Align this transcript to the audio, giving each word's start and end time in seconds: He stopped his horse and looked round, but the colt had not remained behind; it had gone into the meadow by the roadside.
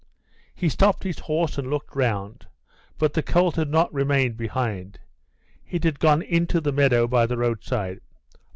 He 0.55 0.67
stopped 0.67 1.03
his 1.03 1.19
horse 1.19 1.59
and 1.59 1.69
looked 1.69 1.95
round, 1.95 2.47
but 2.97 3.13
the 3.13 3.21
colt 3.21 3.55
had 3.55 3.69
not 3.69 3.93
remained 3.93 4.35
behind; 4.35 4.99
it 5.69 5.83
had 5.83 5.99
gone 5.99 6.23
into 6.23 6.59
the 6.59 6.73
meadow 6.73 7.05
by 7.05 7.27
the 7.27 7.37
roadside. 7.37 7.99